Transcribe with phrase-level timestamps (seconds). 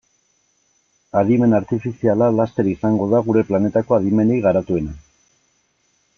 [1.21, 4.99] Adimen artifiziala laster izango da gure planetako adimenik garatuena.